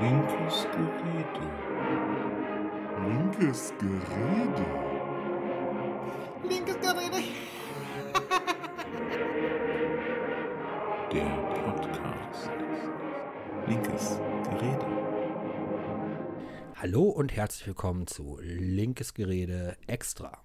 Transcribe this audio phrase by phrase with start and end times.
[0.00, 1.44] Linkes Gerede.
[3.06, 4.66] Linkes Gerede.
[6.48, 7.14] Linkes Gerede.
[11.12, 11.30] Der
[11.62, 12.50] Podcast.
[13.68, 14.18] Linkes
[14.50, 14.88] Gerede.
[16.74, 20.42] Hallo und herzlich willkommen zu Linkes Gerede Extra.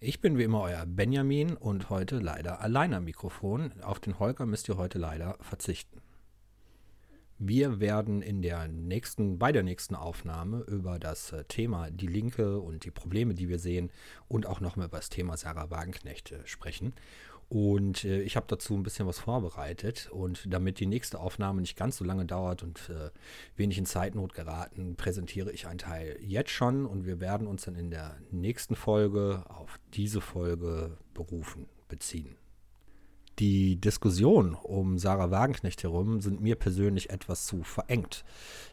[0.00, 3.72] Ich bin wie immer euer Benjamin und heute leider allein am Mikrofon.
[3.82, 6.02] Auf den Holger müsst ihr heute leider verzichten.
[7.42, 12.60] Wir werden in der nächsten, bei der nächsten Aufnahme über das äh, Thema Die Linke
[12.60, 13.90] und die Probleme, die wir sehen
[14.28, 16.92] und auch nochmal über das Thema Sarah Wagenknecht äh, sprechen.
[17.48, 20.10] Und äh, ich habe dazu ein bisschen was vorbereitet.
[20.12, 23.08] Und damit die nächste Aufnahme nicht ganz so lange dauert und äh,
[23.56, 26.84] wenig in Zeitnot geraten, präsentiere ich einen Teil jetzt schon.
[26.84, 32.36] Und wir werden uns dann in der nächsten Folge auf diese Folge berufen, beziehen.
[33.40, 38.22] Die Diskussion um Sarah Wagenknecht herum sind mir persönlich etwas zu verengt.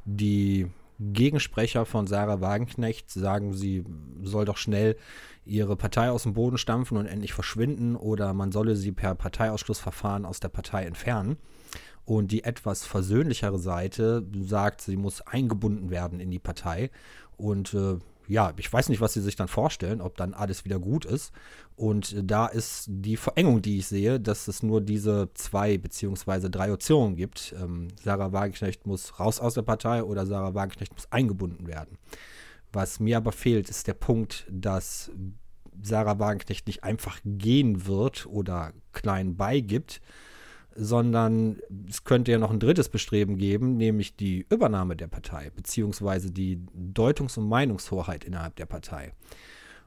[0.04, 0.68] Die
[1.00, 3.86] Gegensprecher von Sarah Wagenknecht sagen, sie
[4.24, 4.98] soll doch schnell
[5.46, 10.26] ihre Partei aus dem Boden stampfen und endlich verschwinden oder man solle sie per Parteiausschlussverfahren
[10.26, 11.38] aus der Partei entfernen.
[12.04, 16.90] Und die etwas versöhnlichere Seite sagt, sie muss eingebunden werden in die Partei.
[17.38, 17.98] Und äh,
[18.28, 21.32] ja, ich weiß nicht, was sie sich dann vorstellen, ob dann alles wieder gut ist.
[21.76, 26.74] Und da ist die Verengung, die ich sehe, dass es nur diese zwei beziehungsweise drei
[26.74, 27.56] Optionen gibt.
[27.62, 31.98] Ähm, Sarah Wagenknecht muss raus aus der Partei oder Sarah Wagenknecht muss eingebunden werden.
[32.74, 35.12] Was mir aber fehlt, ist der Punkt, dass
[35.82, 40.02] Sarah Wagenknecht nicht einfach gehen wird oder klein beigibt,
[40.78, 41.58] sondern
[41.90, 46.62] es könnte ja noch ein drittes Bestreben geben, nämlich die Übernahme der Partei, beziehungsweise die
[46.74, 49.14] Deutungs- und Meinungshoheit innerhalb der Partei.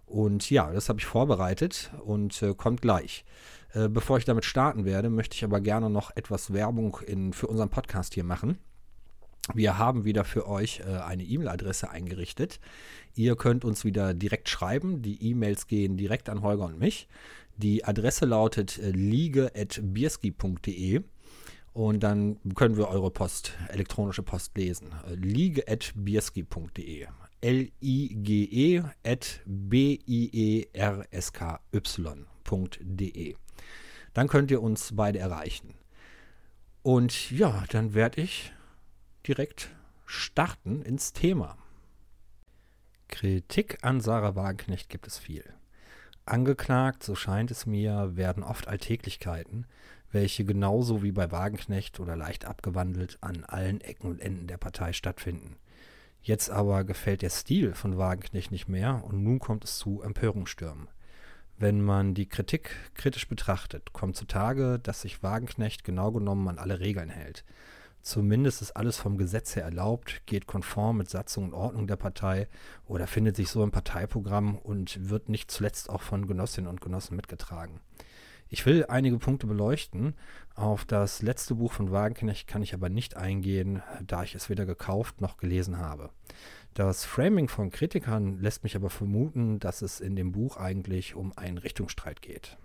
[0.06, 3.24] Und ja, das habe ich vorbereitet und äh, kommt gleich.
[3.72, 7.47] Äh, bevor ich damit starten werde, möchte ich aber gerne noch etwas Werbung in, für
[7.47, 8.58] unseren Podcast hier machen.
[9.54, 12.58] Wir haben wieder für euch äh, eine E-Mail-Adresse eingerichtet.
[13.14, 15.02] Ihr könnt uns wieder direkt schreiben.
[15.02, 17.06] Die E-Mails gehen direkt an Holger und mich.
[17.62, 21.03] Die Adresse lautet äh, liege.bierski.de
[21.75, 24.94] und dann können wir eure Post, elektronische Post lesen.
[25.06, 27.06] Äh, liege.bierski.de.
[27.43, 30.56] L-I-G-E at B-I-E-R-S-K-Y.de.
[34.15, 35.75] Dann könnt ihr uns beide erreichen.
[36.82, 38.54] Und ja, dann werde ich
[39.26, 39.69] direkt
[40.06, 41.59] starten ins Thema.
[43.09, 45.44] Kritik an Sarah Wagenknecht gibt es viel.
[46.30, 49.66] Angeklagt, so scheint es mir, werden oft Alltäglichkeiten,
[50.12, 54.92] welche genauso wie bei Wagenknecht oder leicht abgewandelt an allen Ecken und Enden der Partei
[54.92, 55.56] stattfinden.
[56.22, 60.86] Jetzt aber gefällt der Stil von Wagenknecht nicht mehr und nun kommt es zu Empörungsstürmen.
[61.58, 66.78] Wenn man die Kritik kritisch betrachtet, kommt zutage, dass sich Wagenknecht genau genommen an alle
[66.78, 67.44] Regeln hält.
[68.03, 72.49] Zumindest ist alles vom Gesetz her erlaubt, geht konform mit Satzung und Ordnung der Partei
[72.87, 77.16] oder findet sich so im Parteiprogramm und wird nicht zuletzt auch von Genossinnen und Genossen
[77.16, 77.81] mitgetragen.
[78.53, 80.15] Ich will einige Punkte beleuchten.
[80.56, 84.67] Auf das letzte Buch von Wagenknecht kann ich aber nicht eingehen, da ich es weder
[84.67, 86.11] gekauft noch gelesen habe.
[86.75, 91.32] Das Framing von Kritikern lässt mich aber vermuten, dass es in dem Buch eigentlich um
[91.37, 92.56] einen Richtungsstreit geht.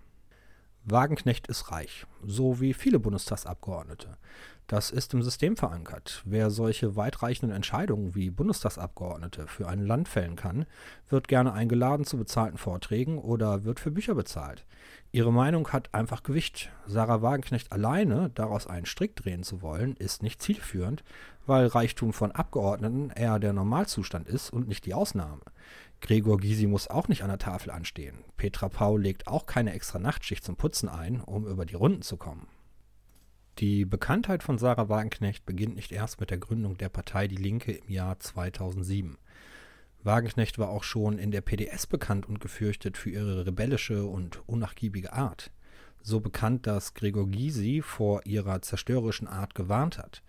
[0.88, 4.16] Wagenknecht ist reich, so wie viele Bundestagsabgeordnete.
[4.68, 6.22] Das ist im System verankert.
[6.24, 10.64] Wer solche weitreichenden Entscheidungen wie Bundestagsabgeordnete für ein Land fällen kann,
[11.08, 14.64] wird gerne eingeladen zu bezahlten Vorträgen oder wird für Bücher bezahlt.
[15.10, 16.70] Ihre Meinung hat einfach Gewicht.
[16.86, 21.02] Sarah Wagenknecht alleine daraus einen Strick drehen zu wollen, ist nicht zielführend,
[21.46, 25.42] weil Reichtum von Abgeordneten eher der Normalzustand ist und nicht die Ausnahme.
[26.00, 28.18] Gregor Gysi muss auch nicht an der Tafel anstehen.
[28.36, 32.16] Petra Pau legt auch keine extra Nachtschicht zum Putzen ein, um über die Runden zu
[32.16, 32.48] kommen.
[33.58, 37.72] Die Bekanntheit von Sarah Wagenknecht beginnt nicht erst mit der Gründung der Partei Die Linke
[37.72, 39.16] im Jahr 2007.
[40.02, 45.14] Wagenknecht war auch schon in der PDS bekannt und gefürchtet für ihre rebellische und unnachgiebige
[45.14, 45.50] Art.
[46.02, 50.22] So bekannt, dass Gregor Gysi vor ihrer zerstörerischen Art gewarnt hat.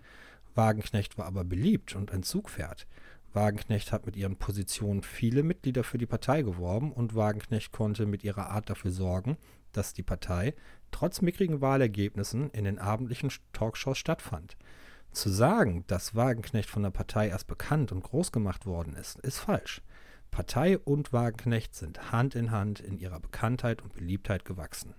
[0.57, 2.87] Wagenknecht war aber beliebt und ein Zugpferd.
[3.33, 8.23] Wagenknecht hat mit ihren Positionen viele Mitglieder für die Partei geworben und Wagenknecht konnte mit
[8.23, 9.37] ihrer Art dafür sorgen,
[9.71, 10.55] dass die Partei
[10.91, 14.57] trotz mickrigen Wahlergebnissen in den abendlichen Talkshows stattfand.
[15.11, 19.39] Zu sagen, dass Wagenknecht von der Partei erst bekannt und groß gemacht worden ist, ist
[19.39, 19.81] falsch.
[20.31, 24.93] Partei und Wagenknecht sind Hand in Hand in ihrer Bekanntheit und Beliebtheit gewachsen.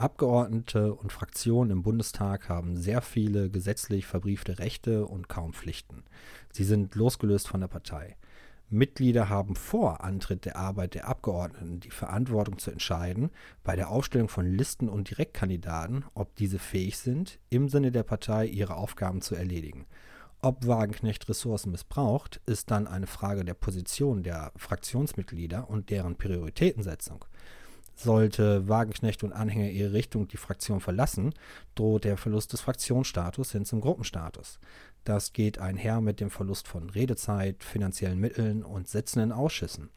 [0.00, 6.04] Abgeordnete und Fraktionen im Bundestag haben sehr viele gesetzlich verbriefte Rechte und kaum Pflichten.
[6.50, 8.16] Sie sind losgelöst von der Partei.
[8.70, 13.30] Mitglieder haben vor Antritt der Arbeit der Abgeordneten die Verantwortung zu entscheiden,
[13.62, 18.46] bei der Aufstellung von Listen und Direktkandidaten, ob diese fähig sind, im Sinne der Partei
[18.46, 19.84] ihre Aufgaben zu erledigen.
[20.40, 27.26] Ob Wagenknecht Ressourcen missbraucht, ist dann eine Frage der Position der Fraktionsmitglieder und deren Prioritätensetzung.
[28.02, 31.34] Sollte Wagenknecht und Anhänger ihre Richtung die Fraktion verlassen,
[31.74, 34.58] droht der Verlust des Fraktionsstatus hin zum Gruppenstatus.
[35.04, 39.90] Das geht einher mit dem Verlust von Redezeit, finanziellen Mitteln und Sitzen in Ausschüssen.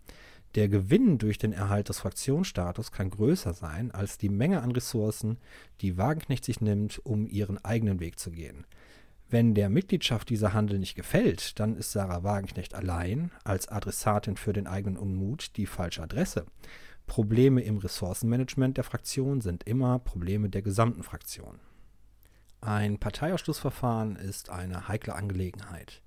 [0.55, 5.37] Der Gewinn durch den Erhalt des Fraktionsstatus kann größer sein als die Menge an Ressourcen,
[5.79, 8.65] die Wagenknecht sich nimmt, um ihren eigenen Weg zu gehen.
[9.29, 14.51] Wenn der Mitgliedschaft dieser Handel nicht gefällt, dann ist Sarah Wagenknecht allein als Adressatin für
[14.51, 16.45] den eigenen Unmut die falsche Adresse.
[17.05, 21.59] Probleme im Ressourcenmanagement der Fraktion sind immer Probleme der gesamten Fraktion.
[22.61, 26.01] Ein Parteiausschlussverfahren ist eine heikle Angelegenheit.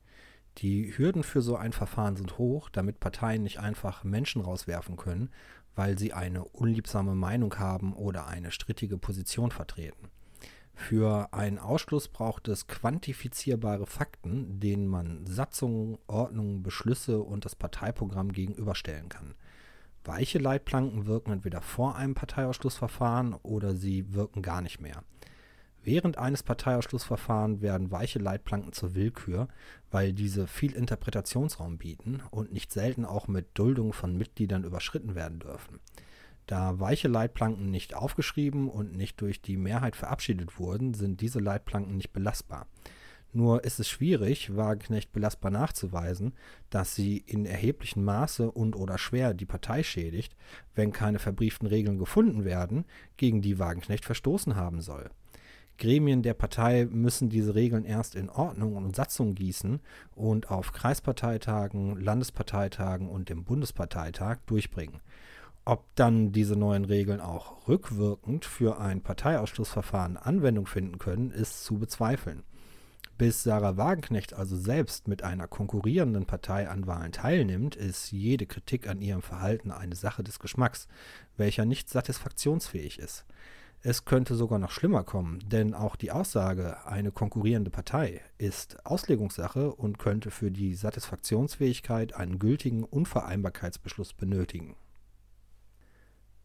[0.59, 5.31] Die Hürden für so ein Verfahren sind hoch, damit Parteien nicht einfach Menschen rauswerfen können,
[5.75, 10.09] weil sie eine unliebsame Meinung haben oder eine strittige Position vertreten.
[10.75, 18.33] Für einen Ausschluss braucht es quantifizierbare Fakten, denen man Satzungen, Ordnungen, Beschlüsse und das Parteiprogramm
[18.33, 19.35] gegenüberstellen kann.
[20.07, 25.03] Weiche Leitplanken wirken entweder vor einem Parteiausschlussverfahren oder sie wirken gar nicht mehr.
[25.83, 29.47] Während eines Parteiausschlussverfahrens werden weiche Leitplanken zur Willkür,
[29.91, 35.39] weil diese viel Interpretationsraum bieten und nicht selten auch mit Duldung von Mitgliedern überschritten werden
[35.39, 35.79] dürfen.
[36.47, 41.97] Da weiche Leitplanken nicht aufgeschrieben und nicht durch die Mehrheit verabschiedet wurden, sind diese Leitplanken
[41.97, 42.67] nicht belastbar.
[43.33, 46.33] Nur ist es schwierig, Wagenknecht belastbar nachzuweisen,
[46.71, 50.35] dass sie in erheblichem Maße und oder schwer die Partei schädigt,
[50.75, 52.85] wenn keine verbrieften Regeln gefunden werden,
[53.17, 55.11] gegen die Wagenknecht verstoßen haben soll.
[55.79, 59.81] Gremien der Partei müssen diese Regeln erst in Ordnung und Satzung gießen
[60.15, 65.01] und auf Kreisparteitagen, Landesparteitagen und dem Bundesparteitag durchbringen.
[65.67, 71.79] Ob dann diese neuen Regeln auch rückwirkend für ein Parteiausschlussverfahren Anwendung finden können, ist zu
[71.79, 72.45] bezweifeln.
[73.19, 78.89] Bis Sarah Wagenknecht also selbst mit einer konkurrierenden Partei an Wahlen teilnimmt, ist jede Kritik
[78.89, 80.87] an ihrem Verhalten eine Sache des Geschmacks,
[81.39, 83.25] welcher nicht satisfaktionsfähig ist.
[83.81, 89.73] Es könnte sogar noch schlimmer kommen, denn auch die Aussage, eine konkurrierende Partei, ist Auslegungssache
[89.73, 94.77] und könnte für die Satisfaktionsfähigkeit einen gültigen Unvereinbarkeitsbeschluss benötigen.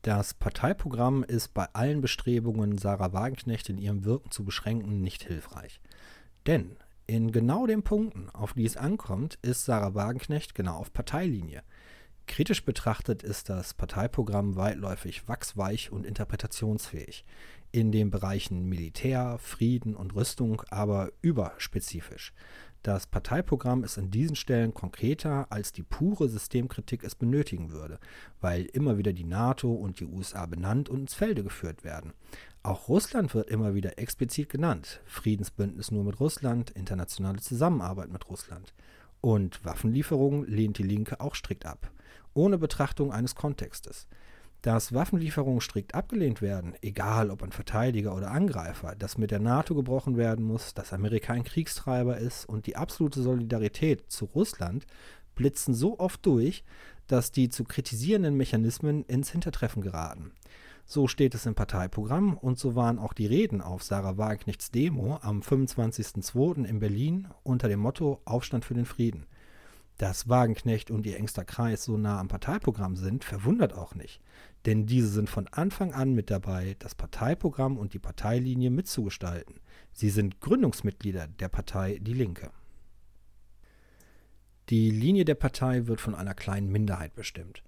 [0.04, 5.82] Das Parteiprogramm ist bei allen Bestrebungen, Sarah Wagenknecht in ihrem Wirken zu beschränken, nicht hilfreich.
[6.48, 6.78] Denn
[7.08, 11.62] in genau den Punkten, auf die es ankommt, ist Sarah Wagenknecht genau auf Parteilinie.
[12.28, 17.26] Kritisch betrachtet ist das Parteiprogramm weitläufig wachsweich und interpretationsfähig,
[17.72, 22.34] in den Bereichen Militär, Frieden und Rüstung aber überspezifisch.
[22.84, 28.00] Das Parteiprogramm ist an diesen Stellen konkreter, als die pure Systemkritik es benötigen würde,
[28.40, 32.14] weil immer wieder die NATO und die USA benannt und ins Felde geführt werden.
[32.64, 35.02] Auch Russland wird immer wieder explizit genannt.
[35.06, 38.74] Friedensbündnis nur mit Russland, internationale Zusammenarbeit mit Russland.
[39.20, 41.92] Und Waffenlieferungen lehnt die Linke auch strikt ab,
[42.34, 44.08] ohne Betrachtung eines Kontextes
[44.62, 49.74] dass Waffenlieferungen strikt abgelehnt werden, egal ob ein Verteidiger oder Angreifer, dass mit der NATO
[49.74, 54.86] gebrochen werden muss, dass Amerika ein Kriegstreiber ist und die absolute Solidarität zu Russland
[55.36, 56.64] blitzen so oft durch,
[57.08, 60.32] dass die zu kritisierenden Mechanismen ins Hintertreffen geraten.
[60.86, 65.20] So steht es im Parteiprogramm und so waren auch die Reden auf Sarah Wagenknechts Demo
[65.22, 66.66] am 25.02.
[66.66, 69.26] in Berlin unter dem Motto Aufstand für den Frieden.
[70.02, 74.20] Dass Wagenknecht und ihr engster Kreis so nah am Parteiprogramm sind, verwundert auch nicht.
[74.66, 79.60] Denn diese sind von Anfang an mit dabei, das Parteiprogramm und die Parteilinie mitzugestalten.
[79.92, 82.50] Sie sind Gründungsmitglieder der Partei Die Linke.
[84.70, 87.62] Die Linie der Partei wird von einer kleinen Minderheit bestimmt.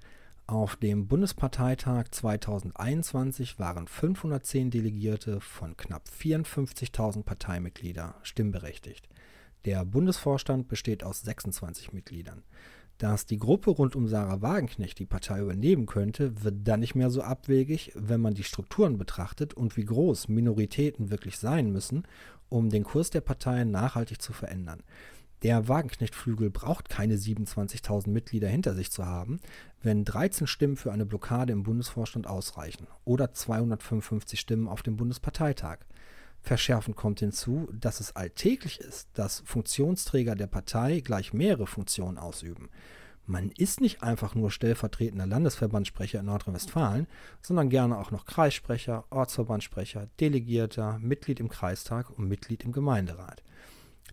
[0.48, 9.08] Auf dem Bundesparteitag 2021 waren 510 Delegierte von knapp 54.000 Parteimitgliedern stimmberechtigt.
[9.66, 12.44] Der Bundesvorstand besteht aus 26 Mitgliedern.
[12.98, 17.10] Dass die Gruppe rund um Sarah Wagenknecht die Partei übernehmen könnte, wird dann nicht mehr
[17.10, 22.04] so abwegig, wenn man die Strukturen betrachtet und wie groß Minoritäten wirklich sein müssen,
[22.50, 24.84] um den Kurs der Partei nachhaltig zu verändern.
[25.44, 29.40] Der Wagenknecht-Flügel braucht keine 27.000 Mitglieder hinter sich zu haben,
[29.82, 35.80] wenn 13 Stimmen für eine Blockade im Bundesvorstand ausreichen oder 255 Stimmen auf dem Bundesparteitag.
[36.44, 42.70] Verschärfend kommt hinzu, dass es alltäglich ist, dass Funktionsträger der Partei gleich mehrere Funktionen ausüben.
[43.26, 47.08] Man ist nicht einfach nur stellvertretender Landesverbandssprecher in Nordrhein-Westfalen,
[47.42, 53.42] sondern gerne auch noch Kreissprecher, Ortsverbandssprecher, Delegierter, Mitglied im Kreistag und Mitglied im Gemeinderat.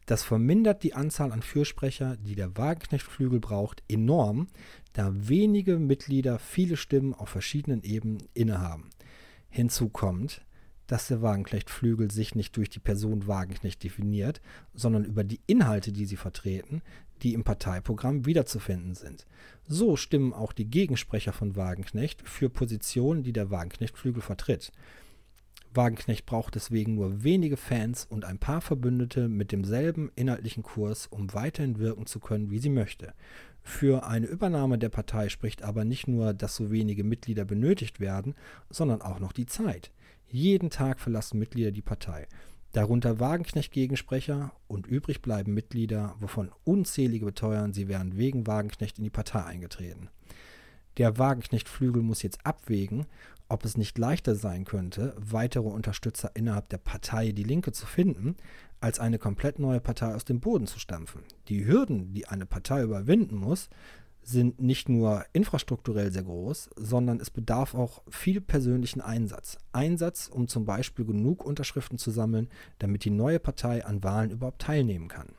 [0.07, 4.47] Das vermindert die Anzahl an Fürsprecher, die der Wagenknechtflügel braucht, enorm,
[4.93, 8.91] da wenige Mitglieder viele Stimmen auf verschiedenen Ebenen innehaben.
[9.49, 10.43] Hinzu kommt,
[10.91, 14.41] dass der Wagenknecht-Flügel sich nicht durch die Person Wagenknecht definiert,
[14.75, 16.83] sondern über die Inhalte, die sie vertreten,
[17.23, 19.25] die im Parteiprogramm wiederzufinden sind.
[19.69, 24.73] So stimmen auch die Gegensprecher von Wagenknecht für Positionen, die der Wagenknecht-Flügel vertritt.
[25.73, 31.33] Wagenknecht braucht deswegen nur wenige Fans und ein paar Verbündete mit demselben inhaltlichen Kurs, um
[31.33, 33.15] weiterhin wirken zu können, wie sie möchte.
[33.63, 38.35] Für eine Übernahme der Partei spricht aber nicht nur, dass so wenige Mitglieder benötigt werden,
[38.71, 39.93] sondern auch noch die Zeit.
[40.33, 42.29] Jeden Tag verlassen Mitglieder die Partei.
[42.73, 49.11] Darunter Wagenknecht-Gegensprecher und übrig bleiben Mitglieder, wovon unzählige beteuern, sie wären wegen Wagenknecht in die
[49.11, 50.09] Partei eingetreten.
[50.99, 53.07] Der Wagenknecht-Flügel muss jetzt abwägen,
[53.49, 58.37] ob es nicht leichter sein könnte, weitere Unterstützer innerhalb der Partei Die Linke zu finden,
[58.79, 61.23] als eine komplett neue Partei aus dem Boden zu stampfen.
[61.49, 63.69] Die Hürden, die eine Partei überwinden muss,
[64.23, 69.59] sind nicht nur infrastrukturell sehr groß, sondern es bedarf auch viel persönlichen Einsatz.
[69.73, 72.49] Einsatz, um zum Beispiel genug Unterschriften zu sammeln,
[72.79, 75.35] damit die neue Partei an Wahlen überhaupt teilnehmen kann.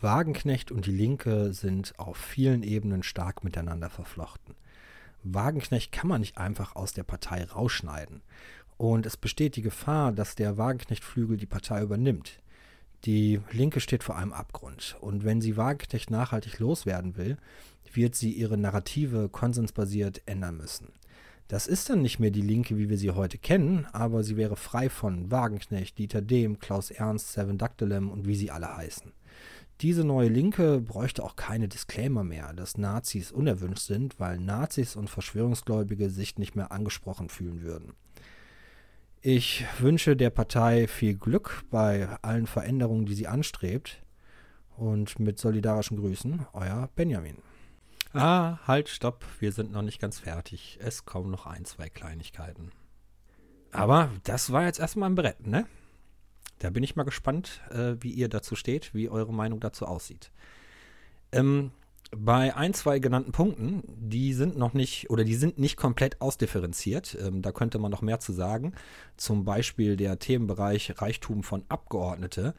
[0.00, 4.54] Wagenknecht und die Linke sind auf vielen Ebenen stark miteinander verflochten.
[5.24, 8.22] Wagenknecht kann man nicht einfach aus der Partei rausschneiden.
[8.76, 12.40] Und es besteht die Gefahr, dass der Wagenknecht-Flügel die Partei übernimmt.
[13.04, 14.96] Die Linke steht vor einem Abgrund.
[15.00, 17.36] Und wenn sie Wagenknecht nachhaltig loswerden will,
[17.92, 20.92] wird sie ihre Narrative konsensbasiert ändern müssen.
[21.48, 24.56] Das ist dann nicht mehr die Linke, wie wir sie heute kennen, aber sie wäre
[24.56, 29.12] frei von Wagenknecht, Dieter Dehm, Klaus Ernst, Seven Dactylem und wie sie alle heißen.
[29.80, 35.08] Diese neue Linke bräuchte auch keine Disclaimer mehr, dass Nazis unerwünscht sind, weil Nazis und
[35.08, 37.94] Verschwörungsgläubige sich nicht mehr angesprochen fühlen würden.
[39.20, 44.02] Ich wünsche der Partei viel Glück bei allen Veränderungen, die sie anstrebt.
[44.76, 47.38] Und mit solidarischen Grüßen, euer Benjamin.
[48.12, 50.78] Ah, halt, stopp, wir sind noch nicht ganz fertig.
[50.80, 52.70] Es kommen noch ein, zwei Kleinigkeiten.
[53.72, 55.66] Aber das war jetzt erstmal ein Brett, ne?
[56.60, 60.30] Da bin ich mal gespannt, äh, wie ihr dazu steht, wie eure Meinung dazu aussieht.
[61.32, 61.72] Ähm,
[62.10, 67.16] bei ein, zwei genannten Punkten, die sind noch nicht oder die sind nicht komplett ausdifferenziert.
[67.20, 68.72] Ähm, da könnte man noch mehr zu sagen.
[69.16, 72.54] Zum Beispiel der Themenbereich Reichtum von Abgeordnete.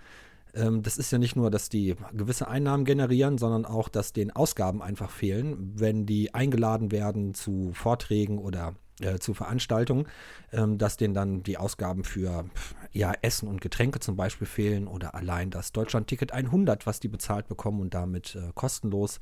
[0.53, 4.31] Ähm, das ist ja nicht nur, dass die gewisse Einnahmen generieren, sondern auch, dass den
[4.31, 10.07] Ausgaben einfach fehlen, wenn die eingeladen werden zu Vorträgen oder äh, zu Veranstaltungen,
[10.51, 12.45] ähm, dass denen dann die Ausgaben für
[12.91, 17.47] ja, Essen und Getränke zum Beispiel fehlen oder allein das Deutschland-Ticket 100, was die bezahlt
[17.47, 19.19] bekommen und damit äh, kostenlos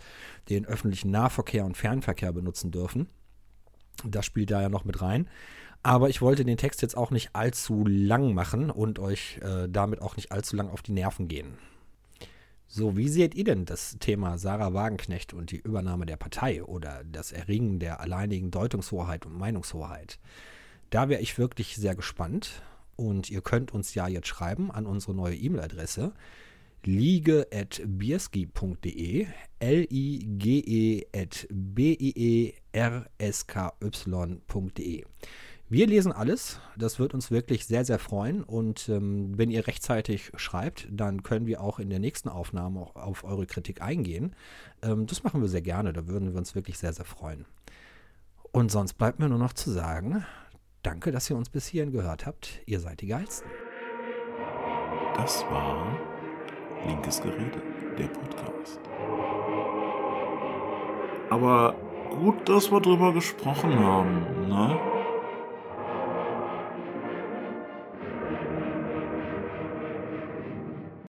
[0.50, 3.08] den öffentlichen Nahverkehr und Fernverkehr benutzen dürfen.
[4.06, 5.28] Das spielt da ja noch mit rein.
[5.84, 10.02] Aber ich wollte den Text jetzt auch nicht allzu lang machen und euch äh, damit
[10.02, 11.58] auch nicht allzu lang auf die Nerven gehen.
[12.70, 17.04] So, wie seht ihr denn das Thema Sarah Wagenknecht und die Übernahme der Partei oder
[17.06, 20.20] das Erringen der alleinigen Deutungshoheit und Meinungshoheit?
[20.90, 22.62] Da wäre ich wirklich sehr gespannt
[22.98, 26.12] und ihr könnt uns ja jetzt schreiben an unsere neue E-Mail-Adresse
[26.84, 29.28] liege.biersky.de
[29.60, 32.54] L-I-G-E at B-I-E-R-S-K-Y.de
[35.70, 36.62] wir lesen alles.
[36.78, 38.44] Das wird uns wirklich sehr, sehr freuen.
[38.44, 42.96] Und ähm, wenn ihr rechtzeitig schreibt, dann können wir auch in der nächsten Aufnahme auch
[42.96, 44.34] auf eure Kritik eingehen.
[44.82, 45.92] Ähm, das machen wir sehr gerne.
[45.92, 47.46] Da würden wir uns wirklich sehr, sehr freuen.
[48.54, 50.26] Und sonst bleibt mir nur noch zu sagen,
[50.88, 52.62] danke, dass ihr uns bis hierhin gehört habt.
[52.66, 53.50] Ihr seid die Geilsten.
[55.16, 55.98] Das war
[56.86, 57.62] Linkes Gerede,
[57.98, 58.80] der Podcast.
[61.30, 61.76] Aber
[62.12, 64.97] gut, dass wir drüber gesprochen haben, ne?